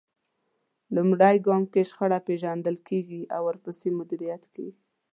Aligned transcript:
لومړی 0.95 1.35
ګام 1.45 1.63
کې 1.73 1.81
شخړه 1.89 2.19
پېژندل 2.27 2.75
کېږي 2.87 3.21
او 3.35 3.41
ورپسې 3.47 3.87
مديريت 3.99 4.43
کېږي. 4.55 4.81